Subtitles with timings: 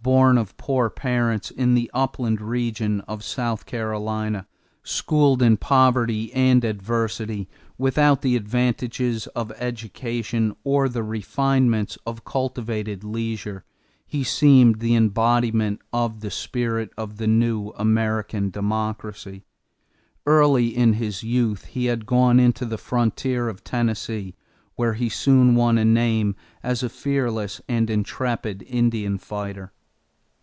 [0.00, 4.46] Born of poor parents in the upland region of South Carolina,
[4.82, 13.04] schooled in poverty and adversity, without the advantages of education or the refinements of cultivated
[13.04, 13.64] leisure,
[14.06, 19.44] he seemed the embodiment of the spirit of the new American democracy.
[20.24, 24.36] Early in his youth he had gone into the frontier of Tennessee
[24.76, 29.72] where he soon won a name as a fearless and intrepid Indian fighter.